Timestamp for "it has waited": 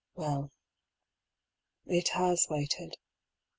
1.85-2.95